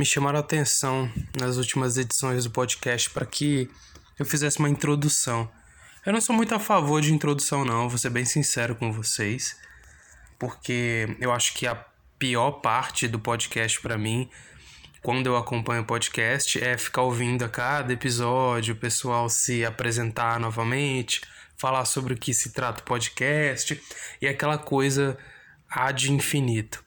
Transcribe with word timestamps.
me 0.00 0.06
chamaram 0.06 0.38
a 0.38 0.40
atenção 0.40 1.12
nas 1.38 1.58
últimas 1.58 1.98
edições 1.98 2.44
do 2.44 2.50
podcast 2.50 3.10
para 3.10 3.26
que 3.26 3.68
eu 4.18 4.24
fizesse 4.24 4.58
uma 4.58 4.70
introdução. 4.70 5.46
Eu 6.06 6.14
não 6.14 6.22
sou 6.22 6.34
muito 6.34 6.54
a 6.54 6.58
favor 6.58 7.02
de 7.02 7.12
introdução, 7.12 7.66
não, 7.66 7.86
vou 7.86 7.98
ser 7.98 8.08
bem 8.08 8.24
sincero 8.24 8.74
com 8.74 8.90
vocês, 8.90 9.54
porque 10.38 11.14
eu 11.20 11.30
acho 11.30 11.52
que 11.52 11.66
a 11.66 11.74
pior 12.18 12.50
parte 12.62 13.06
do 13.06 13.20
podcast 13.20 13.78
para 13.82 13.98
mim, 13.98 14.30
quando 15.02 15.26
eu 15.26 15.36
acompanho 15.36 15.82
o 15.82 15.86
podcast, 15.86 16.58
é 16.64 16.78
ficar 16.78 17.02
ouvindo 17.02 17.44
a 17.44 17.48
cada 17.50 17.92
episódio, 17.92 18.72
o 18.72 18.78
pessoal 18.78 19.28
se 19.28 19.66
apresentar 19.66 20.40
novamente, 20.40 21.20
falar 21.58 21.84
sobre 21.84 22.14
o 22.14 22.16
que 22.16 22.32
se 22.32 22.54
trata 22.54 22.80
o 22.80 22.86
podcast 22.86 23.78
e 24.18 24.26
aquela 24.26 24.56
coisa 24.56 25.18
ad 25.68 26.10
infinito. 26.10 26.82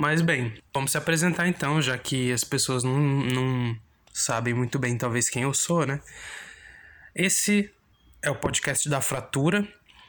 Mas 0.00 0.20
bem, 0.20 0.54
vamos 0.72 0.92
se 0.92 0.96
apresentar 0.96 1.48
então, 1.48 1.82
já 1.82 1.98
que 1.98 2.30
as 2.30 2.44
pessoas 2.44 2.84
não, 2.84 3.00
não 3.00 3.76
sabem 4.12 4.54
muito 4.54 4.78
bem, 4.78 4.96
talvez, 4.96 5.28
quem 5.28 5.42
eu 5.42 5.52
sou, 5.52 5.84
né? 5.84 6.00
Esse 7.12 7.68
é 8.22 8.30
o 8.30 8.36
podcast 8.36 8.88
da 8.88 9.00
Fratura. 9.00 9.66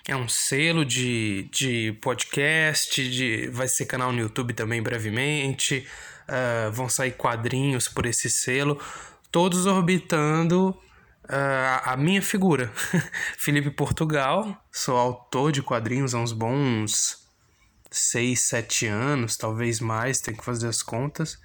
É 0.07 0.15
um 0.15 0.27
selo 0.27 0.85
de, 0.85 1.49
de 1.51 1.97
podcast, 2.03 3.09
de, 3.09 3.47
vai 3.47 3.67
ser 3.67 3.87
canal 3.87 4.11
no 4.11 4.19
YouTube 4.19 4.53
também 4.53 4.79
brevemente. 4.79 5.87
Uh, 6.27 6.71
vão 6.71 6.87
sair 6.87 7.13
quadrinhos 7.13 7.87
por 7.87 8.05
esse 8.05 8.29
selo, 8.29 8.79
todos 9.31 9.65
orbitando 9.65 10.69
uh, 11.23 11.81
a 11.83 11.97
minha 11.97 12.21
figura. 12.21 12.71
Felipe 13.39 13.71
Portugal, 13.71 14.55
sou 14.71 14.95
autor 14.95 15.51
de 15.51 15.63
quadrinhos 15.63 16.13
há 16.13 16.19
uns 16.19 16.31
bons 16.31 17.27
6, 17.91 18.39
7 18.39 18.87
anos, 18.87 19.37
talvez 19.37 19.79
mais, 19.79 20.19
tem 20.19 20.35
que 20.35 20.43
fazer 20.43 20.67
as 20.67 20.81
contas. 20.83 21.37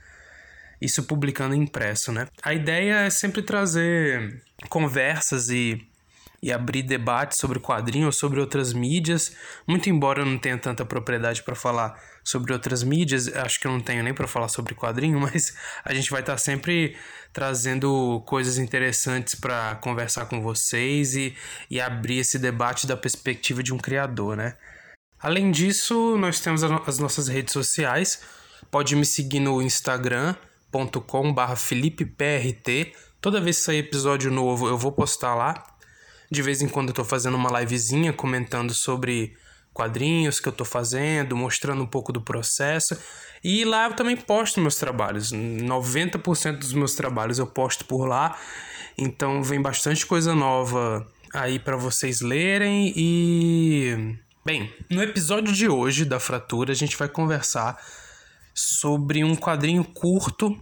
Isso 0.80 1.04
publicando 1.04 1.54
impresso, 1.54 2.12
né? 2.12 2.26
A 2.42 2.52
ideia 2.52 3.06
é 3.06 3.10
sempre 3.10 3.42
trazer 3.42 4.42
conversas 4.68 5.48
e, 5.48 5.86
e 6.42 6.52
abrir 6.52 6.82
debates 6.82 7.38
sobre 7.38 7.58
quadrinhos, 7.58 8.06
ou 8.06 8.12
sobre 8.12 8.40
outras 8.40 8.72
mídias. 8.72 9.34
Muito 9.66 9.88
embora 9.88 10.20
eu 10.20 10.26
não 10.26 10.38
tenha 10.38 10.58
tanta 10.58 10.84
propriedade 10.84 11.42
para 11.42 11.54
falar 11.54 11.98
sobre 12.24 12.52
outras 12.52 12.82
mídias, 12.82 13.28
acho 13.28 13.60
que 13.60 13.66
eu 13.66 13.70
não 13.70 13.80
tenho 13.80 14.02
nem 14.02 14.14
para 14.14 14.26
falar 14.26 14.48
sobre 14.48 14.74
quadrinho, 14.74 15.20
mas 15.20 15.54
a 15.84 15.92
gente 15.92 16.10
vai 16.10 16.20
estar 16.20 16.32
tá 16.32 16.38
sempre 16.38 16.96
trazendo 17.32 18.22
coisas 18.26 18.58
interessantes 18.58 19.34
para 19.34 19.74
conversar 19.76 20.26
com 20.26 20.40
vocês 20.40 21.14
e, 21.14 21.36
e 21.70 21.80
abrir 21.80 22.18
esse 22.18 22.38
debate 22.38 22.86
da 22.86 22.96
perspectiva 22.96 23.62
de 23.62 23.74
um 23.74 23.78
criador, 23.78 24.36
né? 24.36 24.54
Além 25.24 25.50
disso, 25.50 26.18
nós 26.18 26.38
temos 26.38 26.62
as 26.62 26.98
nossas 26.98 27.28
redes 27.28 27.54
sociais. 27.54 28.20
Pode 28.70 28.94
me 28.94 29.06
seguir 29.06 29.40
no 29.40 29.62
instagram.com.br 29.62 31.56
FelipePRT. 31.56 32.92
Toda 33.22 33.40
vez 33.40 33.56
que 33.56 33.62
sair 33.62 33.78
episódio 33.78 34.30
novo, 34.30 34.68
eu 34.68 34.76
vou 34.76 34.92
postar 34.92 35.34
lá. 35.34 35.64
De 36.30 36.42
vez 36.42 36.60
em 36.60 36.68
quando 36.68 36.88
eu 36.88 36.94
tô 36.94 37.04
fazendo 37.06 37.38
uma 37.38 37.58
livezinha 37.58 38.12
comentando 38.12 38.74
sobre 38.74 39.34
quadrinhos 39.72 40.40
que 40.40 40.48
eu 40.50 40.52
tô 40.52 40.62
fazendo, 40.62 41.34
mostrando 41.34 41.82
um 41.82 41.86
pouco 41.86 42.12
do 42.12 42.20
processo. 42.20 42.94
E 43.42 43.64
lá 43.64 43.86
eu 43.86 43.96
também 43.96 44.18
posto 44.18 44.60
meus 44.60 44.76
trabalhos. 44.76 45.32
90% 45.32 46.58
dos 46.58 46.74
meus 46.74 46.94
trabalhos 46.94 47.38
eu 47.38 47.46
posto 47.46 47.86
por 47.86 48.04
lá. 48.04 48.38
Então 48.98 49.42
vem 49.42 49.62
bastante 49.62 50.04
coisa 50.04 50.34
nova 50.34 51.10
aí 51.32 51.58
para 51.58 51.78
vocês 51.78 52.20
lerem 52.20 52.92
e 52.94 54.18
Bem, 54.46 54.70
no 54.90 55.02
episódio 55.02 55.54
de 55.54 55.70
hoje 55.70 56.04
da 56.04 56.20
Fratura, 56.20 56.72
a 56.72 56.74
gente 56.74 56.98
vai 56.98 57.08
conversar 57.08 57.82
sobre 58.52 59.24
um 59.24 59.34
quadrinho 59.34 59.82
curto 59.82 60.54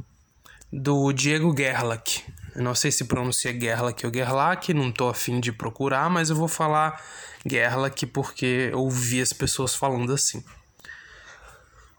do 0.72 1.12
Diego 1.12 1.52
Gerlach. 1.56 2.22
Eu 2.54 2.62
não 2.62 2.76
sei 2.76 2.92
se 2.92 3.06
pronuncia 3.06 3.52
Gerlach 3.52 4.06
ou 4.06 4.14
Gerlach, 4.14 4.72
não 4.72 4.92
tô 4.92 5.08
afim 5.08 5.40
de 5.40 5.50
procurar, 5.50 6.08
mas 6.08 6.30
eu 6.30 6.36
vou 6.36 6.46
falar 6.46 7.02
Gerlach 7.44 8.06
porque 8.06 8.70
eu 8.70 8.78
ouvi 8.78 9.20
as 9.20 9.32
pessoas 9.32 9.74
falando 9.74 10.12
assim. 10.12 10.44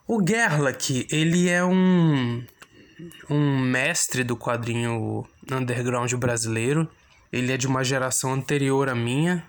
O 0.07 0.25
Gerlach, 0.25 1.05
ele 1.11 1.49
é 1.49 1.65
um, 1.65 2.45
um 3.29 3.59
mestre 3.59 4.23
do 4.23 4.37
quadrinho 4.37 5.27
underground 5.51 6.13
brasileiro. 6.13 6.89
Ele 7.29 7.51
é 7.51 7.57
de 7.57 7.67
uma 7.67 7.83
geração 7.83 8.31
anterior 8.31 8.87
à 8.87 8.95
minha, 8.95 9.45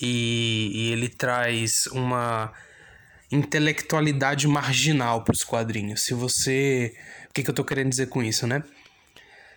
e, 0.00 0.70
e 0.74 0.92
ele 0.92 1.08
traz 1.08 1.86
uma 1.86 2.52
intelectualidade 3.30 4.46
marginal 4.46 5.22
para 5.22 5.32
os 5.32 5.44
quadrinhos. 5.44 6.02
Se 6.02 6.14
você. 6.14 6.94
O 7.30 7.34
que, 7.34 7.42
que 7.42 7.50
eu 7.50 7.52
estou 7.52 7.64
querendo 7.64 7.90
dizer 7.90 8.08
com 8.08 8.22
isso, 8.22 8.46
né? 8.46 8.62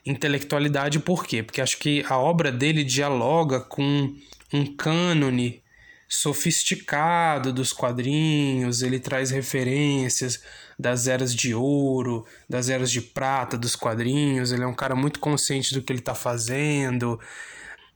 Intelectualidade 0.05 0.99
por 0.99 1.25
quê? 1.25 1.43
Porque 1.43 1.61
acho 1.61 1.77
que 1.77 2.03
a 2.07 2.17
obra 2.17 2.51
dele 2.51 2.83
dialoga 2.83 3.59
com 3.59 4.15
um 4.53 4.65
cânone 4.65 5.61
sofisticado 6.07 7.51
dos 7.51 7.73
quadrinhos, 7.73 8.81
ele 8.81 8.99
traz 8.99 9.29
referências 9.29 10.41
das 10.79 11.07
eras 11.07 11.35
de 11.35 11.53
ouro, 11.53 12.25
das 12.49 12.69
eras 12.69 12.89
de 12.89 13.01
prata 13.01 13.57
dos 13.57 13.75
quadrinhos, 13.75 14.51
ele 14.51 14.63
é 14.63 14.67
um 14.67 14.73
cara 14.73 14.95
muito 14.95 15.19
consciente 15.19 15.73
do 15.73 15.81
que 15.81 15.91
ele 15.91 15.99
está 15.99 16.15
fazendo, 16.15 17.19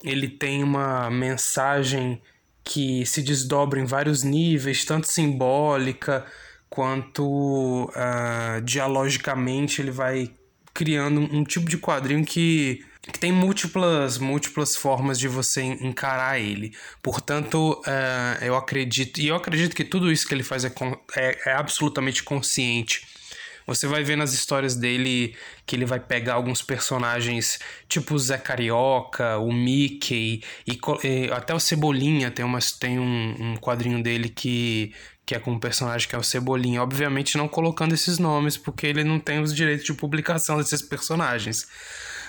ele 0.03 0.27
tem 0.27 0.63
uma 0.63 1.09
mensagem 1.09 2.21
que 2.63 3.05
se 3.05 3.21
desdobra 3.21 3.79
em 3.79 3.85
vários 3.85 4.23
níveis, 4.23 4.85
tanto 4.85 5.07
simbólica 5.07 6.25
quanto 6.69 7.85
uh, 7.85 8.61
dialogicamente 8.63 9.81
ele 9.81 9.91
vai 9.91 10.31
criando 10.73 11.19
um 11.19 11.43
tipo 11.43 11.69
de 11.69 11.77
quadrinho 11.77 12.23
que, 12.23 12.85
que 13.01 13.19
tem 13.19 13.31
múltiplas 13.31 14.17
múltiplas 14.17 14.75
formas 14.75 15.19
de 15.19 15.27
você 15.27 15.61
encarar 15.61 16.39
ele. 16.39 16.73
Portanto, 17.01 17.81
uh, 17.81 18.43
eu 18.43 18.55
acredito 18.55 19.19
e 19.19 19.27
eu 19.27 19.35
acredito 19.35 19.75
que 19.75 19.83
tudo 19.83 20.11
isso 20.11 20.27
que 20.27 20.33
ele 20.33 20.43
faz 20.43 20.63
é, 20.63 20.73
é, 21.17 21.49
é 21.49 21.53
absolutamente 21.53 22.23
consciente 22.23 23.05
você 23.65 23.87
vai 23.87 24.03
ver 24.03 24.15
nas 24.15 24.33
histórias 24.33 24.75
dele 24.75 25.35
que 25.65 25.75
ele 25.75 25.85
vai 25.85 25.99
pegar 25.99 26.33
alguns 26.33 26.61
personagens 26.61 27.59
tipo 27.87 28.15
o 28.15 28.19
Zé 28.19 28.37
Carioca, 28.37 29.37
o 29.37 29.51
Mickey 29.51 30.43
e, 30.67 30.79
e 31.03 31.31
até 31.31 31.53
o 31.53 31.59
Cebolinha. 31.59 32.31
Tem, 32.31 32.43
umas, 32.43 32.71
tem 32.71 32.99
um, 32.99 33.35
um 33.39 33.57
quadrinho 33.57 34.01
dele 34.01 34.29
que, 34.29 34.93
que 35.25 35.35
é 35.35 35.39
com 35.39 35.51
um 35.51 35.59
personagem 35.59 36.07
que 36.07 36.15
é 36.15 36.19
o 36.19 36.23
Cebolinha. 36.23 36.81
Obviamente 36.81 37.37
não 37.37 37.47
colocando 37.47 37.93
esses 37.93 38.17
nomes, 38.17 38.57
porque 38.57 38.87
ele 38.87 39.03
não 39.03 39.19
tem 39.19 39.39
os 39.39 39.53
direitos 39.53 39.85
de 39.85 39.93
publicação 39.93 40.57
desses 40.57 40.81
personagens. 40.81 41.67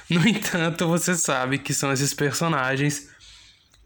No 0.09 0.27
entanto, 0.29 0.87
você 0.87 1.15
sabe 1.15 1.59
que 1.59 1.73
são 1.73 1.93
esses 1.93 2.13
personagens 2.13 3.09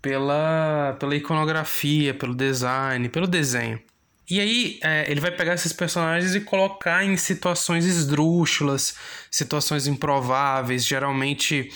pela, 0.03 0.97
pela 1.01 1.17
iconografia, 1.17 2.15
pelo 2.15 2.35
design, 2.35 3.09
pelo 3.09 3.27
desenho. 3.27 3.81
E 4.29 4.41
aí, 4.41 4.81
é, 4.83 5.09
ele 5.09 5.21
vai 5.21 5.31
pegar 5.31 5.55
esses 5.55 5.73
personagens 5.73 6.35
e 6.35 6.41
colocar 6.41 7.05
em 7.05 7.17
situações 7.17 7.85
esdrúxulas, 7.85 8.97
situações 9.31 9.87
improváveis, 9.87 10.85
geralmente 10.85 11.71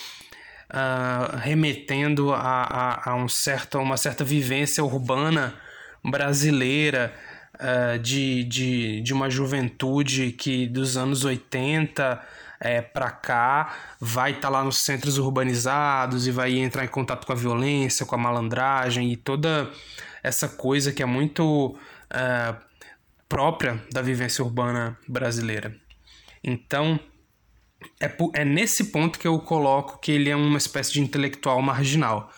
uh, 0.71 1.37
remetendo 1.37 2.33
a, 2.33 2.41
a, 2.41 3.10
a, 3.10 3.15
um 3.15 3.28
certo, 3.28 3.78
uma 3.78 3.97
certa 3.97 4.25
vivência 4.25 4.83
urbana 4.83 5.55
brasileira 6.05 7.15
uh, 7.55 7.99
de, 7.99 8.44
de, 8.44 9.00
de 9.00 9.12
uma 9.12 9.31
juventude 9.31 10.33
que 10.33 10.66
dos 10.66 10.97
anos 10.97 11.25
80 11.25 12.21
é, 12.60 12.83
para 12.83 13.10
cá 13.10 13.75
vai 13.99 14.33
estar 14.33 14.43
tá 14.43 14.49
lá 14.49 14.65
nos 14.65 14.78
centros 14.78 15.19
urbanizados 15.19 16.27
e 16.27 16.31
vai 16.31 16.59
entrar 16.59 16.84
em 16.84 16.89
contato 16.89 17.27
com 17.27 17.33
a 17.33 17.37
violência, 17.37 18.05
com 18.05 18.15
a 18.15 18.19
malandragem 18.19 19.12
e 19.12 19.16
toda 19.16 19.71
essa 20.22 20.49
coisa 20.49 20.93
que 20.93 21.03
é 21.03 21.06
muito 21.06 21.78
uh, 22.12 22.56
própria 23.28 23.82
da 23.93 24.03
vivência 24.03 24.44
urbana 24.44 24.98
brasileira. 25.09 25.75
Então, 26.43 26.98
é, 28.01 28.12
é 28.34 28.45
nesse 28.45 28.86
ponto 28.86 29.18
que 29.18 29.27
eu 29.27 29.39
coloco 29.41 29.98
que 29.98 30.12
ele 30.12 30.30
é 30.30 30.36
uma 30.36 30.59
espécie 30.59 30.92
de 30.92 31.01
intelectual 31.01 31.60
marginal. 31.62 32.33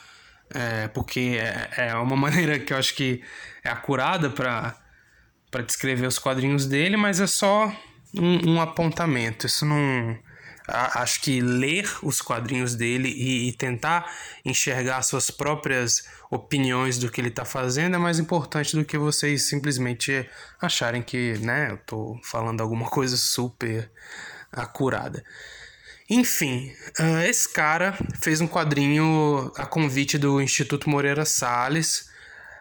É, 0.54 0.88
porque 0.88 1.38
é, 1.40 1.88
é 1.88 1.94
uma 1.94 2.16
maneira 2.16 2.58
que 2.58 2.72
eu 2.72 2.76
acho 2.76 2.94
que 2.94 3.22
é 3.64 3.70
acurada 3.70 4.28
para 4.28 5.62
descrever 5.66 6.06
os 6.06 6.18
quadrinhos 6.18 6.66
dele, 6.66 6.96
mas 6.96 7.20
é 7.20 7.26
só 7.26 7.74
um, 8.14 8.52
um 8.52 8.60
apontamento. 8.60 9.46
Isso 9.46 9.64
não 9.64 10.18
acho 10.68 11.20
que 11.20 11.40
ler 11.40 11.90
os 12.02 12.20
quadrinhos 12.20 12.74
dele 12.74 13.08
e, 13.08 13.48
e, 13.48 13.52
tentar 13.52 14.10
enxergar 14.44 15.02
suas 15.02 15.30
próprias 15.30 16.04
opiniões 16.30 16.98
do 16.98 17.10
que 17.10 17.20
ele 17.20 17.28
está 17.28 17.44
fazendo 17.44 17.96
é 17.96 17.98
mais 17.98 18.18
importante 18.18 18.76
do 18.76 18.84
que 18.84 18.96
vocês 18.96 19.42
simplesmente 19.42 20.28
acharem 20.60 21.02
que, 21.02 21.34
né, 21.38 21.70
eu 21.70 21.74
estou 21.74 22.20
falando 22.24 22.60
alguma 22.60 22.88
coisa 22.88 23.16
super 23.16 23.90
acurada. 24.52 25.24
Enfim, 26.08 26.70
uh, 27.00 27.20
esse 27.26 27.50
cara 27.50 27.96
fez 28.20 28.40
um 28.40 28.46
quadrinho 28.46 29.50
a 29.56 29.64
convite 29.64 30.18
do 30.18 30.42
Instituto 30.42 30.90
Moreira 30.90 31.24
Salles. 31.24 32.10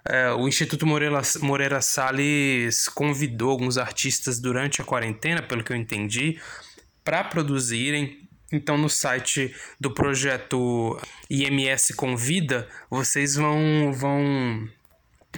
Uh, 0.08 0.38
o 0.40 0.48
Instituto 0.48 0.88
Moreira, 0.88 1.22
Moreira 1.42 1.82
Salles 1.82 2.88
convidou 2.88 3.52
alguns 3.52 3.78
artistas 3.78 4.40
durante 4.40 4.82
a 4.82 4.86
quarentena, 4.86 5.42
pelo 5.42 5.64
que 5.64 5.74
eu 5.74 5.76
entendi, 5.76 6.40
para 7.04 7.24
produzirem. 7.24 8.28
Então, 8.52 8.78
no 8.78 8.90
site 8.90 9.56
do 9.80 9.92
projeto 9.92 11.00
IMS 11.30 11.94
Convida, 11.96 12.68
vocês 12.90 13.36
vão, 13.36 13.94
vão 13.94 14.68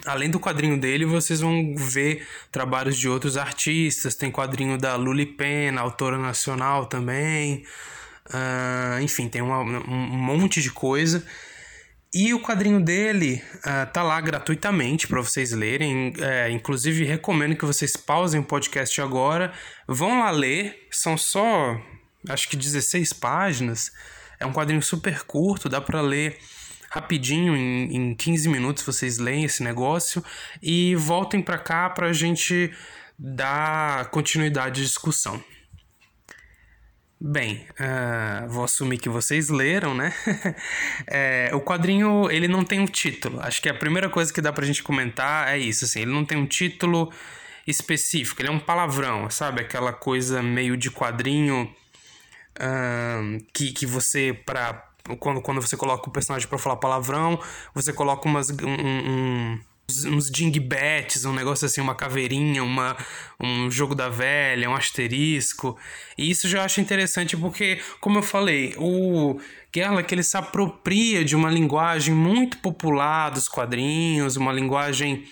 além 0.04 0.30
do 0.30 0.40
quadrinho 0.40 0.78
dele, 0.78 1.04
vocês 1.04 1.40
vão 1.40 1.74
ver 1.76 2.26
trabalhos 2.50 2.98
de 2.98 3.08
outros 3.08 3.36
artistas. 3.36 4.16
Tem 4.16 4.30
quadrinho 4.30 4.76
da 4.76 4.96
Luli 4.96 5.26
Pena, 5.26 5.80
autora 5.80 6.18
nacional 6.18 6.86
também. 6.86 7.64
Uh, 8.26 9.00
enfim, 9.02 9.28
tem 9.28 9.42
uma, 9.42 9.60
um 9.60 10.18
monte 10.18 10.60
de 10.60 10.70
coisa. 10.70 11.24
E 12.14 12.32
o 12.32 12.38
quadrinho 12.38 12.80
dele 12.80 13.42
uh, 13.56 13.90
tá 13.92 14.00
lá 14.00 14.20
gratuitamente 14.20 15.08
para 15.08 15.20
vocês 15.20 15.50
lerem. 15.50 16.12
É, 16.20 16.48
inclusive, 16.48 17.04
recomendo 17.04 17.56
que 17.56 17.64
vocês 17.64 17.96
pausem 17.96 18.40
o 18.40 18.44
podcast 18.44 19.00
agora. 19.00 19.52
Vão 19.88 20.20
lá 20.20 20.30
ler. 20.30 20.86
São 20.92 21.18
só, 21.18 21.76
acho 22.28 22.48
que 22.48 22.56
16 22.56 23.12
páginas. 23.14 23.90
É 24.38 24.46
um 24.46 24.52
quadrinho 24.52 24.80
super 24.80 25.24
curto, 25.24 25.68
dá 25.68 25.80
para 25.80 26.00
ler 26.00 26.38
rapidinho, 26.88 27.56
em, 27.56 27.96
em 27.96 28.14
15 28.14 28.48
minutos 28.48 28.84
vocês 28.84 29.18
leem 29.18 29.42
esse 29.42 29.64
negócio 29.64 30.24
e 30.62 30.94
voltem 30.94 31.42
para 31.42 31.58
cá 31.58 31.90
para 31.90 32.06
a 32.06 32.12
gente 32.12 32.72
dar 33.18 34.08
continuidade 34.10 34.80
à 34.80 34.84
discussão. 34.84 35.42
Bem, 37.26 37.66
uh, 37.80 38.46
vou 38.50 38.64
assumir 38.64 38.98
que 38.98 39.08
vocês 39.08 39.48
leram, 39.48 39.94
né? 39.94 40.12
é, 41.08 41.50
o 41.54 41.60
quadrinho, 41.62 42.30
ele 42.30 42.46
não 42.46 42.62
tem 42.62 42.78
um 42.78 42.84
título. 42.84 43.40
Acho 43.40 43.62
que 43.62 43.68
a 43.70 43.72
primeira 43.72 44.10
coisa 44.10 44.30
que 44.30 44.42
dá 44.42 44.52
pra 44.52 44.66
gente 44.66 44.82
comentar 44.82 45.48
é 45.48 45.56
isso, 45.56 45.86
assim. 45.86 46.00
Ele 46.00 46.12
não 46.12 46.22
tem 46.22 46.36
um 46.36 46.44
título 46.44 47.10
específico, 47.66 48.42
ele 48.42 48.50
é 48.50 48.52
um 48.52 48.60
palavrão, 48.60 49.30
sabe? 49.30 49.62
Aquela 49.62 49.90
coisa 49.90 50.42
meio 50.42 50.76
de 50.76 50.90
quadrinho 50.90 51.74
uh, 52.58 53.44
que, 53.54 53.72
que 53.72 53.86
você, 53.86 54.38
pra, 54.44 54.86
quando, 55.18 55.40
quando 55.40 55.62
você 55.62 55.78
coloca 55.78 56.06
o 56.06 56.12
personagem 56.12 56.46
para 56.46 56.58
falar 56.58 56.76
palavrão, 56.76 57.40
você 57.74 57.90
coloca 57.90 58.28
umas... 58.28 58.50
Um, 58.50 58.68
um, 58.68 59.60
uns 60.06 60.30
dingbats, 60.30 61.24
um 61.24 61.32
negócio 61.32 61.66
assim, 61.66 61.80
uma 61.80 61.94
caveirinha, 61.94 62.62
uma, 62.62 62.96
um 63.38 63.70
jogo 63.70 63.94
da 63.94 64.08
velha, 64.08 64.68
um 64.68 64.74
asterisco. 64.74 65.78
E 66.16 66.30
isso 66.30 66.48
já 66.48 66.64
acho 66.64 66.80
interessante 66.80 67.36
porque, 67.36 67.80
como 68.00 68.18
eu 68.18 68.22
falei, 68.22 68.74
o 68.78 69.38
Gerlach 69.74 70.12
ele 70.12 70.22
se 70.22 70.36
apropria 70.36 71.24
de 71.24 71.36
uma 71.36 71.50
linguagem 71.50 72.14
muito 72.14 72.58
popular 72.58 73.30
dos 73.30 73.48
quadrinhos, 73.48 74.36
uma 74.36 74.52
linguagem 74.52 75.24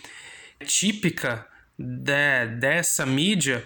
típica 0.65 1.47
de, 1.79 2.47
dessa 2.59 3.07
mídia 3.07 3.65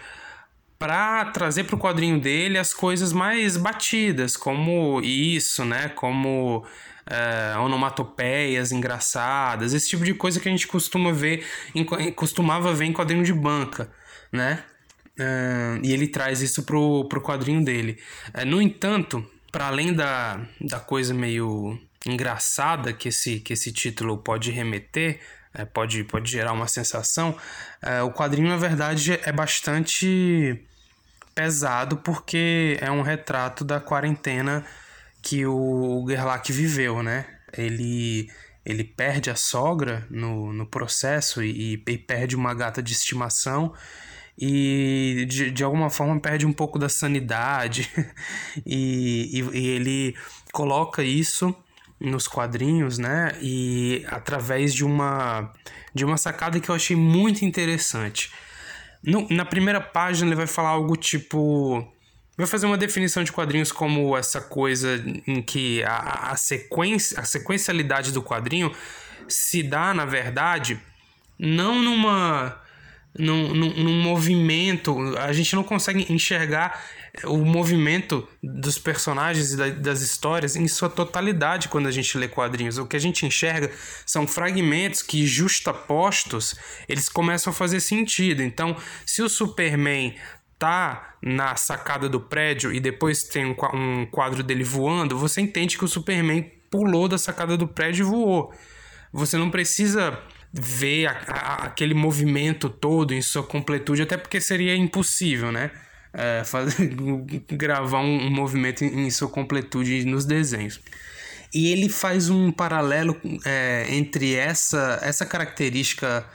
para 0.78 1.24
trazer 1.26 1.64
para 1.64 1.76
o 1.76 1.78
quadrinho 1.78 2.20
dele 2.20 2.58
as 2.58 2.74
coisas 2.74 3.12
mais 3.12 3.56
batidas, 3.56 4.36
como 4.36 5.00
isso, 5.00 5.64
né? 5.64 5.88
Como 5.88 6.66
uh, 7.06 7.60
onomatopeias 7.60 8.72
engraçadas, 8.72 9.72
esse 9.72 9.88
tipo 9.88 10.04
de 10.04 10.14
coisa 10.14 10.40
que 10.40 10.48
a 10.48 10.50
gente 10.50 10.66
costuma 10.66 11.12
ver, 11.12 11.46
em, 11.74 11.84
costumava 12.12 12.72
ver 12.74 12.86
em 12.86 12.92
quadrinho 12.92 13.24
de 13.24 13.32
banca, 13.32 13.90
né? 14.32 14.64
Uh, 15.18 15.80
e 15.82 15.92
ele 15.92 16.08
traz 16.08 16.42
isso 16.42 16.62
pro, 16.64 17.08
pro 17.08 17.22
quadrinho 17.22 17.64
dele. 17.64 17.98
Uh, 18.34 18.44
no 18.44 18.60
entanto, 18.60 19.24
para 19.50 19.68
além 19.68 19.92
da, 19.92 20.46
da 20.60 20.80
coisa 20.80 21.14
meio 21.14 21.78
engraçada 22.04 22.92
que 22.92 23.08
esse, 23.08 23.40
que 23.40 23.52
esse 23.52 23.72
título 23.72 24.18
pode 24.18 24.50
remeter, 24.50 25.18
pode, 25.72 26.04
pode 26.04 26.30
gerar 26.30 26.52
uma 26.52 26.68
sensação, 26.68 27.36
o 28.04 28.12
quadrinho, 28.12 28.48
na 28.48 28.58
verdade, 28.58 29.18
é 29.24 29.32
bastante 29.32 30.62
pesado 31.34 31.96
porque 31.96 32.76
é 32.80 32.90
um 32.90 33.02
retrato 33.02 33.64
da 33.64 33.80
quarentena 33.80 34.64
que 35.26 35.44
o 35.44 36.04
Gerlach 36.06 36.52
viveu, 36.52 37.02
né? 37.02 37.26
Ele, 37.52 38.30
ele 38.64 38.84
perde 38.84 39.28
a 39.28 39.34
sogra 39.34 40.06
no, 40.08 40.52
no 40.52 40.64
processo 40.64 41.42
e, 41.42 41.82
e 41.84 41.98
perde 41.98 42.36
uma 42.36 42.54
gata 42.54 42.80
de 42.80 42.92
estimação 42.92 43.74
e 44.38 45.26
de, 45.28 45.50
de 45.50 45.64
alguma 45.64 45.90
forma 45.90 46.20
perde 46.20 46.46
um 46.46 46.52
pouco 46.52 46.78
da 46.78 46.88
sanidade 46.88 47.90
e, 48.64 49.40
e, 49.40 49.58
e, 49.58 49.66
ele 49.66 50.16
coloca 50.52 51.02
isso 51.02 51.52
nos 51.98 52.28
quadrinhos, 52.28 52.96
né? 52.96 53.36
E 53.42 54.06
através 54.08 54.72
de 54.72 54.84
uma 54.84 55.52
de 55.92 56.04
uma 56.04 56.16
sacada 56.16 56.60
que 56.60 56.68
eu 56.68 56.74
achei 56.76 56.94
muito 56.94 57.44
interessante. 57.44 58.30
No, 59.02 59.26
na 59.28 59.44
primeira 59.44 59.80
página 59.80 60.28
ele 60.28 60.36
vai 60.36 60.46
falar 60.46 60.68
algo 60.68 60.94
tipo 60.94 61.84
Vai 62.36 62.46
fazer 62.46 62.66
uma 62.66 62.76
definição 62.76 63.24
de 63.24 63.32
quadrinhos 63.32 63.72
como 63.72 64.16
essa 64.16 64.40
coisa 64.40 65.02
em 65.26 65.40
que 65.40 65.82
a, 65.84 66.32
a, 66.32 66.36
sequência, 66.36 67.18
a 67.18 67.24
sequencialidade 67.24 68.12
do 68.12 68.22
quadrinho 68.22 68.70
se 69.26 69.62
dá, 69.62 69.94
na 69.94 70.04
verdade, 70.04 70.78
não 71.38 71.82
numa. 71.82 72.60
Num, 73.18 73.54
num, 73.54 73.72
num 73.82 74.02
movimento. 74.02 75.16
A 75.16 75.32
gente 75.32 75.56
não 75.56 75.64
consegue 75.64 76.12
enxergar 76.12 76.78
o 77.24 77.38
movimento 77.38 78.28
dos 78.42 78.78
personagens 78.78 79.52
e 79.52 79.56
da, 79.56 79.68
das 79.70 80.02
histórias 80.02 80.54
em 80.54 80.68
sua 80.68 80.90
totalidade 80.90 81.68
quando 81.68 81.86
a 81.86 81.90
gente 81.90 82.18
lê 82.18 82.28
quadrinhos. 82.28 82.76
O 82.76 82.86
que 82.86 82.94
a 82.94 83.00
gente 83.00 83.24
enxerga 83.24 83.70
são 84.04 84.26
fragmentos 84.26 85.00
que, 85.00 85.26
justapostos, 85.26 86.56
eles 86.86 87.08
começam 87.08 87.50
a 87.50 87.54
fazer 87.54 87.80
sentido. 87.80 88.42
Então, 88.42 88.76
se 89.06 89.22
o 89.22 89.30
Superman 89.30 90.14
tá 90.58 91.16
na 91.22 91.56
sacada 91.56 92.08
do 92.08 92.20
prédio 92.20 92.72
e 92.72 92.80
depois 92.80 93.24
tem 93.24 93.44
um 93.44 94.06
quadro 94.06 94.42
dele 94.42 94.64
voando, 94.64 95.18
você 95.18 95.40
entende 95.40 95.76
que 95.76 95.84
o 95.84 95.88
Superman 95.88 96.42
pulou 96.70 97.08
da 97.08 97.18
sacada 97.18 97.56
do 97.56 97.68
prédio 97.68 98.06
e 98.06 98.10
voou. 98.10 98.54
Você 99.12 99.36
não 99.36 99.50
precisa 99.50 100.18
ver 100.52 101.06
a, 101.06 101.12
a, 101.28 101.54
aquele 101.66 101.94
movimento 101.94 102.68
todo 102.68 103.12
em 103.12 103.22
sua 103.22 103.42
completude, 103.42 104.02
até 104.02 104.16
porque 104.16 104.40
seria 104.40 104.74
impossível, 104.74 105.52
né? 105.52 105.70
É, 106.12 106.42
fazer, 106.44 106.88
gravar 107.52 108.00
um, 108.00 108.26
um 108.26 108.30
movimento 108.30 108.84
em, 108.84 109.06
em, 109.06 109.10
sua 109.10 109.28
completude 109.28 110.04
nos 110.04 110.24
desenhos. 110.24 110.80
E 111.54 111.70
ele 111.72 111.88
faz 111.88 112.28
um 112.30 112.50
paralelo 112.50 113.18
é, 113.44 113.86
entre 113.90 114.34
essa, 114.34 114.98
essa 115.02 115.24
característica 115.24 116.26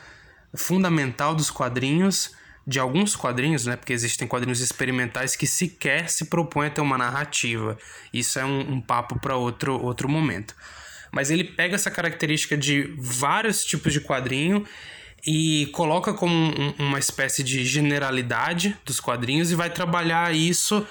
fundamental 0.56 1.34
dos 1.34 1.50
quadrinhos 1.50 2.32
de 2.66 2.80
alguns 2.80 3.16
quadrinhos, 3.16 3.66
né? 3.66 3.76
Porque 3.76 3.94
existem 3.94 4.28
quadrinhos 4.28 4.60
experimentais 4.60 5.36
que 5.36 5.48
sequer 5.48 6.10
se 6.10 6.26
propõem 6.26 6.68
a 6.68 6.72
ter 6.72 6.82
uma 6.82 6.98
narrativa. 6.98 7.78
Isso 8.14 8.40
é 8.40 8.46
um, 8.46 8.74
um 8.74 8.82
papo 8.82 9.20
para 9.20 9.36
outro, 9.36 9.82
outro 9.82 10.08
momento. 10.08 10.56
Mas 11.12 11.30
ele 11.30 11.44
pega 11.44 11.76
essa 11.76 11.92
característica 11.92 12.58
de 12.58 12.94
vários 12.98 13.66
tipos 13.66 13.92
de 13.92 14.00
quadrinho 14.00 14.66
e 15.26 15.68
coloca 15.74 16.14
como 16.14 16.34
um, 16.34 16.74
uma 16.80 17.00
espécie 17.00 17.44
de 17.44 17.66
generalidade 17.66 18.78
dos 18.86 19.00
quadrinhos 19.00 19.52
e 19.52 19.56
vai 19.56 19.70
trabalhar 19.70 20.34
isso 20.34 20.86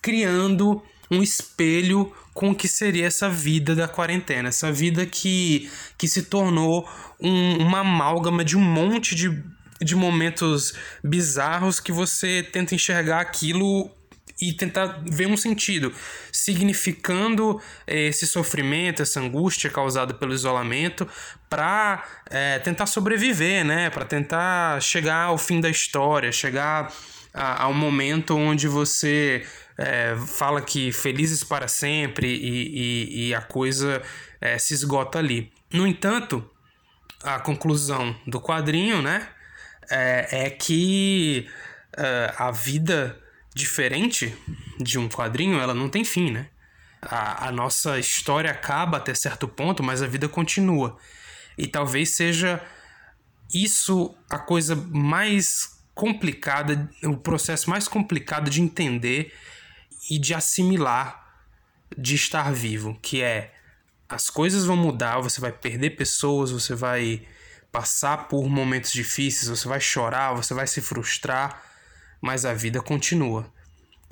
criando 0.00 0.82
um 1.10 1.22
espelho 1.22 2.12
com 2.34 2.50
o 2.50 2.54
que 2.54 2.68
seria 2.68 3.06
essa 3.06 3.30
vida 3.30 3.74
da 3.74 3.88
quarentena, 3.88 4.48
essa 4.48 4.70
vida 4.70 5.06
que, 5.06 5.70
que 5.96 6.06
se 6.08 6.24
tornou 6.24 6.88
um, 7.20 7.58
uma 7.58 7.80
amálgama 7.80 8.44
de 8.44 8.56
um 8.56 8.60
monte 8.60 9.14
de 9.14 9.42
de 9.80 9.94
momentos 9.94 10.74
bizarros 11.02 11.80
que 11.80 11.92
você 11.92 12.42
tenta 12.42 12.74
enxergar 12.74 13.20
aquilo 13.20 13.90
e 14.40 14.52
tentar 14.52 15.02
ver 15.04 15.26
um 15.26 15.36
sentido, 15.36 15.92
significando 16.30 17.60
eh, 17.86 18.08
esse 18.08 18.26
sofrimento, 18.26 19.00
essa 19.00 19.18
angústia 19.18 19.70
causada 19.70 20.12
pelo 20.12 20.34
isolamento, 20.34 21.08
para 21.48 22.04
eh, 22.28 22.58
tentar 22.58 22.86
sobreviver, 22.86 23.64
né? 23.64 23.88
Para 23.88 24.04
tentar 24.04 24.80
chegar 24.82 25.24
ao 25.24 25.38
fim 25.38 25.60
da 25.60 25.70
história, 25.70 26.30
chegar 26.32 26.92
ao 27.32 27.74
momento 27.74 28.34
onde 28.34 28.66
você 28.66 29.44
é, 29.76 30.16
fala 30.26 30.62
que 30.62 30.90
felizes 30.90 31.44
para 31.44 31.68
sempre 31.68 32.26
e, 32.26 33.18
e, 33.18 33.28
e 33.28 33.34
a 33.34 33.42
coisa 33.42 34.02
é, 34.40 34.58
se 34.58 34.72
esgota 34.72 35.18
ali. 35.18 35.52
No 35.70 35.86
entanto, 35.86 36.48
a 37.22 37.38
conclusão 37.38 38.16
do 38.26 38.40
quadrinho, 38.40 39.02
né? 39.02 39.28
É, 39.90 40.46
é 40.46 40.50
que 40.50 41.48
uh, 41.96 42.42
a 42.42 42.50
vida 42.50 43.18
diferente 43.54 44.36
de 44.78 44.98
um 44.98 45.08
quadrinho, 45.08 45.58
ela 45.58 45.72
não 45.72 45.88
tem 45.88 46.04
fim, 46.04 46.30
né? 46.30 46.48
A, 47.00 47.48
a 47.48 47.52
nossa 47.52 47.98
história 47.98 48.50
acaba 48.50 48.98
até 48.98 49.14
certo 49.14 49.48
ponto, 49.48 49.82
mas 49.82 50.02
a 50.02 50.06
vida 50.06 50.28
continua. 50.28 50.98
E 51.56 51.66
talvez 51.66 52.16
seja 52.16 52.62
isso 53.52 54.14
a 54.28 54.38
coisa 54.38 54.76
mais 54.76 55.80
complicada, 55.94 56.90
o 57.04 57.16
processo 57.16 57.70
mais 57.70 57.88
complicado 57.88 58.50
de 58.50 58.60
entender 58.60 59.32
e 60.10 60.18
de 60.18 60.34
assimilar 60.34 61.24
de 61.96 62.14
estar 62.14 62.52
vivo, 62.52 62.98
que 63.00 63.22
é 63.22 63.54
as 64.08 64.28
coisas 64.28 64.64
vão 64.64 64.76
mudar, 64.76 65.20
você 65.20 65.40
vai 65.40 65.52
perder 65.52 65.90
pessoas, 65.90 66.50
você 66.50 66.74
vai 66.74 67.26
passar 67.76 68.26
por 68.26 68.48
momentos 68.48 68.90
difíceis, 68.90 69.50
você 69.50 69.68
vai 69.68 69.78
chorar, 69.78 70.32
você 70.32 70.54
vai 70.54 70.66
se 70.66 70.80
frustrar, 70.80 71.62
mas 72.22 72.46
a 72.46 72.54
vida 72.54 72.80
continua. 72.80 73.52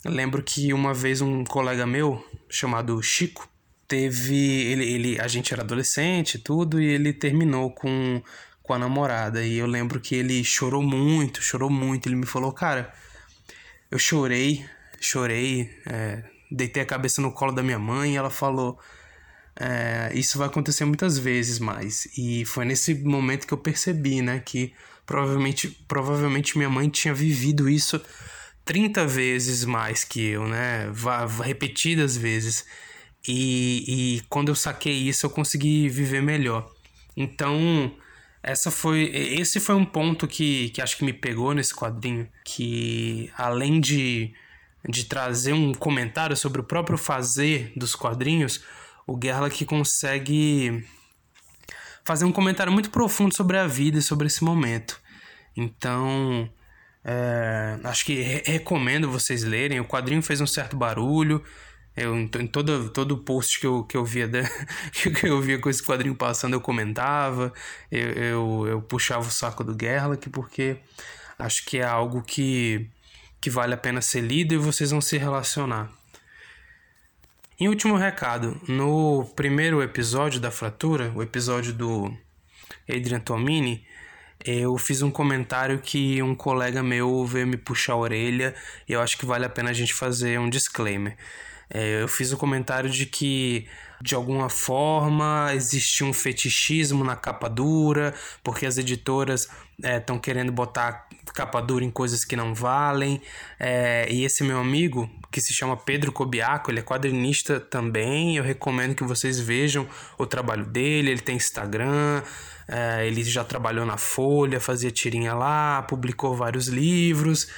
lembro 0.04 0.42
que 0.42 0.71
uma 0.75 0.92
vez 0.92 1.23
um 1.23 1.44
colega 1.44 1.87
meu, 1.87 2.23
chamado 2.47 3.02
Chico, 3.02 3.49
teve. 3.88 4.37
Ele, 4.71 4.85
ele, 4.85 5.18
a 5.18 5.26
gente 5.26 5.54
era 5.54 5.62
adolescente 5.62 6.38
tudo, 6.38 6.78
e 6.78 6.85
ele 6.85 7.11
terminou 7.14 7.71
com, 7.71 8.23
com 8.62 8.75
a 8.75 8.78
namorada. 8.78 9.42
E 9.42 9.56
eu 9.56 9.66
lembro 9.66 9.99
que 9.99 10.14
ele 10.14 10.44
chorou 10.44 10.83
muito, 10.83 11.40
chorou 11.40 11.71
muito. 11.71 12.06
Ele 12.06 12.16
me 12.16 12.26
falou, 12.26 12.52
cara, 12.52 12.92
eu 13.90 13.99
chorei, 13.99 14.62
chorei, 15.00 15.75
é, 15.87 16.23
deitei 16.50 16.83
a 16.83 16.87
cabeça 16.87 17.23
no 17.23 17.33
colo 17.33 17.52
da 17.52 17.62
minha 17.62 17.78
mãe 17.78 18.12
e 18.12 18.16
ela 18.16 18.28
falou. 18.28 18.78
É, 19.57 20.11
isso 20.15 20.37
vai 20.37 20.49
acontecer 20.49 20.85
muitas 20.85 21.19
vezes 21.19 21.59
mais. 21.59 22.09
E 22.19 22.45
foi 22.45 22.65
nesse 22.65 22.95
momento 22.95 23.47
que 23.47 23.55
eu 23.55 23.59
percebi, 23.59 24.21
né, 24.21 24.41
que 24.45 24.73
provavelmente, 25.07 25.69
provavelmente 25.87 26.57
minha 26.57 26.71
mãe 26.71 26.89
tinha 26.89 27.15
vivido 27.15 27.69
isso 27.69 28.01
30 28.65 29.07
vezes 29.07 29.65
mais 29.65 30.05
que 30.05 30.21
eu, 30.29 30.49
né, 30.49 30.91
repetidas 31.43 32.17
vezes. 32.17 32.65
E, 33.27 34.17
e 34.19 34.21
quando 34.29 34.49
eu 34.49 34.55
saquei 34.55 34.93
isso, 34.93 35.27
eu 35.27 35.31
consegui 35.31 35.89
viver 35.89 36.23
melhor. 36.23 36.71
Então, 37.17 37.95
essa 38.43 38.71
foi 38.71 39.05
esse 39.15 39.61
foi 39.61 39.75
um 39.75 39.85
ponto 39.85 40.27
que, 40.27 40.69
que 40.71 40.83
acho 40.83 40.99
que 40.99 41.05
me 41.05 41.13
pegou 41.13 41.55
nesse 41.55 41.75
quadrinho, 41.75 42.29
que 42.45 43.31
além 43.37 43.81
de, 43.81 44.35
de 44.89 45.05
trazer 45.05 45.53
um 45.55 45.73
comentário 45.73 46.37
sobre 46.37 46.61
o 46.61 46.65
próprio 46.65 46.99
fazer 46.99 47.73
dos 47.77 47.95
quadrinhos, 47.95 48.63
o 49.07 49.19
que 49.51 49.65
consegue 49.65 50.85
fazer 52.05 52.25
um 52.25 52.33
comentário 52.33 52.73
muito 52.73 52.91
profundo 52.91 53.35
sobre 53.35 53.57
a 53.59 53.67
vida 53.67 53.99
e 53.99 54.03
sobre 54.03 54.27
esse 54.27 54.45
momento. 54.45 55.01
Então, 55.57 56.51
é, 57.05 57.79
acho 57.85 58.05
que 58.05 58.21
re 58.21 58.43
recomendo 58.47 59.11
vocês 59.11 59.43
lerem. 59.43 59.81
O 59.81 59.85
quadrinho 59.85 60.23
fez 60.23 60.41
um 60.41 60.47
certo 60.47 60.77
barulho, 60.77 61.43
eu, 61.97 62.17
em 62.17 62.47
todo, 62.47 62.91
todo 62.91 63.19
post 63.19 63.61
que 63.61 63.67
eu, 63.67 63.85
que, 63.85 63.97
eu 63.97 64.05
via 64.05 64.29
que 64.93 65.27
eu 65.27 65.41
via 65.41 65.59
com 65.59 65.71
esse 65.71 65.83
quadrinho 65.83 66.15
passando, 66.15 66.55
eu 66.55 66.61
comentava, 66.61 67.53
eu, 67.91 68.11
eu, 68.11 68.67
eu 68.67 68.83
puxava 68.83 69.27
o 69.27 69.31
saco 69.31 69.63
do 69.63 69.77
Gerlach, 69.79 70.29
porque 70.31 70.79
acho 71.39 71.65
que 71.65 71.79
é 71.79 71.85
algo 71.85 72.23
que, 72.23 72.91
que 73.41 73.49
vale 73.49 73.75
a 73.75 73.77
pena 73.77 74.01
ser 74.01 74.23
lido 74.23 74.55
e 74.55 74.59
vocês 74.59 74.91
vão 74.91 75.01
se 75.01 75.17
relacionar. 75.17 75.91
Em 77.57 77.69
último 77.69 77.97
recado, 77.97 78.61
no 78.67 79.25
primeiro 79.37 79.81
episódio 79.81 80.41
da 80.41 80.51
Fratura, 80.51 81.13
o 81.15 81.23
episódio 81.23 81.73
do 81.73 82.13
Adrian 82.89 83.21
Tomini, 83.21 83.87
eu 84.45 84.77
fiz 84.77 85.03
um 85.03 85.11
comentário 85.11 85.79
que 85.79 86.21
um 86.21 86.35
colega 86.35 86.83
meu 86.83 87.25
veio 87.25 87.47
me 87.47 87.57
puxar 87.57 87.93
a 87.93 87.97
orelha 87.97 88.57
e 88.89 88.93
eu 88.93 89.01
acho 89.01 89.17
que 89.17 89.25
vale 89.25 89.45
a 89.45 89.49
pena 89.49 89.71
a 89.71 89.73
gente 89.73 89.95
fazer 89.95 90.37
um 90.41 90.51
disclaimer. 90.51 91.17
É, 91.75 92.00
eu 92.00 92.07
fiz 92.07 92.31
o 92.31 92.37
um 92.37 92.38
comentário 92.38 92.88
de 92.88 93.04
que 93.04 93.66
de 94.00 94.14
alguma 94.14 94.49
forma 94.49 95.50
existia 95.54 96.07
um 96.07 96.12
fetichismo 96.12 97.02
na 97.02 97.16
capa 97.16 97.49
dura, 97.49 98.14
porque 98.45 98.64
as 98.64 98.78
editoras 98.78 99.49
estão 99.83 100.16
é, 100.16 100.19
querendo 100.21 100.52
botar 100.52 101.09
capa 101.35 101.61
dura 101.61 101.85
em 101.85 101.90
coisas 101.90 102.25
que 102.25 102.37
não 102.37 102.54
valem. 102.54 103.21
É, 103.59 104.07
e 104.09 104.25
esse 104.25 104.45
meu 104.45 104.59
amigo, 104.59 105.11
que 105.33 105.40
se 105.40 105.52
chama 105.52 105.76
Pedro 105.76 106.12
Cobiaco, 106.12 106.71
ele 106.71 106.78
é 106.78 106.83
quadrinista 106.83 107.59
também. 107.59 108.37
Eu 108.37 108.45
recomendo 108.45 108.95
que 108.95 109.02
vocês 109.02 109.40
vejam 109.40 109.88
o 110.16 110.26
trabalho 110.26 110.64
dele. 110.64 111.11
Ele 111.11 111.21
tem 111.21 111.35
Instagram, 111.35 112.23
é, 112.69 113.04
ele 113.07 113.25
já 113.25 113.43
trabalhou 113.43 113.85
na 113.85 113.97
Folha, 113.97 114.61
fazia 114.61 114.93
tirinha 114.93 115.35
lá, 115.35 115.83
publicou 115.83 116.37
vários 116.37 116.69
livros. 116.69 117.49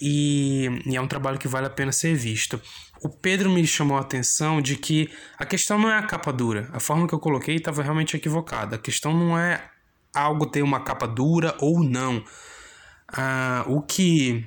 E, 0.00 0.68
e 0.84 0.94
é 0.96 1.00
um 1.00 1.06
trabalho 1.06 1.38
que 1.38 1.48
vale 1.48 1.66
a 1.66 1.70
pena 1.70 1.90
ser 1.90 2.14
visto 2.14 2.60
o 3.02 3.08
Pedro 3.08 3.50
me 3.50 3.66
chamou 3.66 3.96
a 3.96 4.00
atenção 4.00 4.60
de 4.60 4.76
que 4.76 5.10
a 5.38 5.44
questão 5.44 5.78
não 5.78 5.90
é 5.90 5.98
a 5.98 6.02
capa 6.02 6.32
dura. 6.32 6.68
A 6.72 6.80
forma 6.80 7.06
que 7.06 7.14
eu 7.14 7.18
coloquei 7.18 7.56
estava 7.56 7.82
realmente 7.82 8.16
equivocada. 8.16 8.76
A 8.76 8.78
questão 8.78 9.12
não 9.12 9.38
é 9.38 9.62
algo 10.14 10.46
ter 10.46 10.62
uma 10.62 10.80
capa 10.80 11.06
dura 11.06 11.54
ou 11.60 11.82
não. 11.82 12.24
Ah, 13.08 13.64
o 13.66 13.82
que 13.82 14.44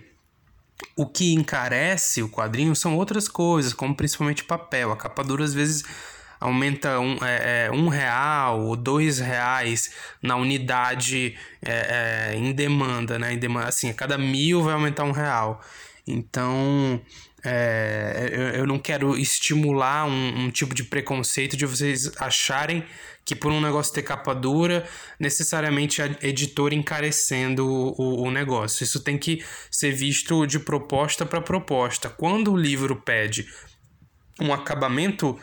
o 0.96 1.06
que 1.06 1.34
encarece 1.34 2.22
o 2.22 2.30
quadrinho 2.30 2.76
são 2.76 2.96
outras 2.96 3.28
coisas, 3.28 3.74
como 3.74 3.96
principalmente 3.96 4.44
papel. 4.44 4.92
A 4.92 4.98
capa 4.98 5.24
dura 5.24 5.44
às 5.44 5.54
vezes 5.54 5.84
aumenta 6.40 7.00
um, 7.00 7.18
é, 7.24 7.66
é, 7.66 7.72
um 7.72 7.88
real 7.88 8.62
ou 8.62 8.76
dois 8.76 9.20
reais 9.20 9.92
na 10.22 10.36
unidade 10.36 11.38
é, 11.62 12.32
é, 12.32 12.36
em 12.36 12.54
demanda, 12.54 13.20
né? 13.20 13.34
Em 13.34 13.38
demanda, 13.38 13.68
assim, 13.68 13.90
a 13.90 13.94
cada 13.94 14.18
mil 14.18 14.64
vai 14.64 14.74
aumentar 14.74 15.04
um 15.04 15.12
real. 15.12 15.62
Então, 16.08 17.02
é, 17.44 18.30
eu, 18.32 18.42
eu, 18.62 18.68
não 18.68 18.80
quero 18.80 19.18
estimular 19.18 20.06
um, 20.06 20.46
um, 20.46 20.50
tipo 20.50 20.74
de 20.74 20.84
preconceito 20.84 21.56
de 21.56 21.66
vocês 21.66 22.12
acharem 22.18 22.84
que 23.24 23.36
por 23.36 23.52
um 23.52 23.62
negócio 23.62 23.94
ter 23.94 24.02
capa 24.02 24.34
dura, 24.34 24.88
necessariamente 25.20 26.02
a 26.02 26.08
editora 26.22 26.74
encarecendo 26.74 27.64
o, 27.68 28.24
o 28.24 28.32
negócio. 28.32 28.84
Isso 28.84 29.02
tem 29.02 29.20
que 29.20 29.44
ser 29.70 29.92
visto 29.92 30.48
de 30.48 30.58
proposta 30.58 31.26
para 31.28 31.40
proposta. 31.40 32.10
Quando 32.10 32.52
o 32.52 32.58
livro 32.58 32.96
pede 32.96 33.46
um 34.42 34.54
acabamento 34.54 35.38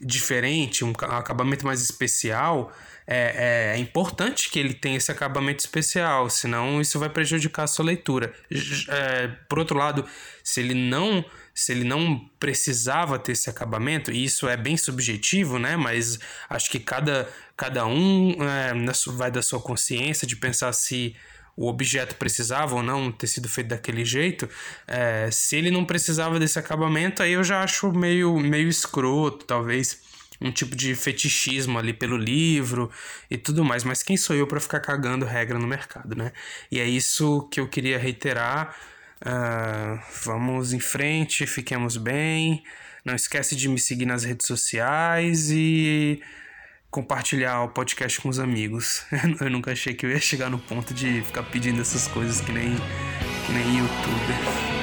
diferente, 0.00 0.84
um 0.84 0.90
acabamento 0.90 1.64
mais 1.64 1.80
especial, 1.80 2.72
é, 3.06 3.72
é, 3.74 3.76
é, 3.76 3.78
importante 3.78 4.50
que 4.50 4.58
ele 4.58 4.74
tenha 4.74 4.96
esse 4.96 5.12
acabamento 5.12 5.60
especial, 5.60 6.28
senão 6.28 6.80
isso 6.80 6.98
vai 6.98 7.08
prejudicar 7.08 7.62
a 7.62 7.66
sua 7.68 7.84
leitura. 7.84 8.34
É, 8.88 9.28
por 9.48 9.58
outro 9.58 9.78
lado, 9.78 10.04
se 10.42 10.60
ele 10.60 10.74
não 10.74 11.24
se 11.54 11.72
ele 11.72 11.84
não 11.84 12.18
precisava 12.38 13.18
ter 13.18 13.32
esse 13.32 13.48
acabamento, 13.48 14.12
e 14.12 14.22
isso 14.22 14.46
é 14.46 14.58
bem 14.58 14.76
subjetivo, 14.76 15.58
né? 15.58 15.74
Mas 15.74 16.18
acho 16.50 16.70
que 16.70 16.78
cada, 16.78 17.26
cada 17.56 17.86
um 17.86 18.36
é, 18.42 18.74
vai 19.12 19.30
da 19.30 19.40
sua 19.40 19.58
consciência 19.58 20.26
de 20.26 20.36
pensar 20.36 20.70
se 20.74 21.16
o 21.56 21.68
objeto 21.68 22.14
precisava 22.16 22.74
ou 22.74 22.82
não 22.82 23.10
ter 23.10 23.26
sido 23.26 23.48
feito 23.48 23.68
daquele 23.68 24.04
jeito. 24.04 24.48
É, 24.86 25.30
se 25.32 25.56
ele 25.56 25.70
não 25.70 25.84
precisava 25.84 26.38
desse 26.38 26.58
acabamento, 26.58 27.22
aí 27.22 27.32
eu 27.32 27.42
já 27.42 27.62
acho 27.62 27.90
meio, 27.92 28.38
meio 28.38 28.68
escroto, 28.68 29.46
talvez 29.46 30.04
um 30.40 30.50
tipo 30.50 30.76
de 30.76 30.94
fetichismo 30.94 31.78
ali 31.78 31.92
pelo 31.94 32.16
livro 32.16 32.90
e 33.30 33.38
tudo 33.38 33.64
mais, 33.64 33.84
mas 33.84 34.02
quem 34.02 34.18
sou 34.18 34.36
eu 34.36 34.46
para 34.46 34.60
ficar 34.60 34.80
cagando 34.80 35.24
regra 35.24 35.58
no 35.58 35.66
mercado, 35.66 36.14
né? 36.14 36.32
E 36.70 36.78
é 36.78 36.84
isso 36.84 37.48
que 37.50 37.58
eu 37.58 37.66
queria 37.68 37.98
reiterar. 37.98 38.76
Uh, 39.22 39.98
vamos 40.24 40.74
em 40.74 40.80
frente, 40.80 41.46
fiquemos 41.46 41.96
bem. 41.96 42.62
Não 43.02 43.14
esquece 43.14 43.56
de 43.56 43.68
me 43.68 43.78
seguir 43.78 44.04
nas 44.04 44.24
redes 44.24 44.46
sociais 44.46 45.50
e 45.50 46.20
compartilhar 46.96 47.62
o 47.62 47.68
podcast 47.68 48.18
com 48.22 48.30
os 48.30 48.38
amigos. 48.38 49.04
Eu 49.38 49.50
nunca 49.50 49.72
achei 49.72 49.92
que 49.92 50.06
eu 50.06 50.10
ia 50.10 50.18
chegar 50.18 50.48
no 50.48 50.58
ponto 50.58 50.94
de 50.94 51.20
ficar 51.20 51.42
pedindo 51.42 51.82
essas 51.82 52.08
coisas 52.08 52.40
que 52.40 52.50
nem, 52.50 52.74
que 53.44 53.52
nem 53.52 53.76
youtuber. 53.76 54.75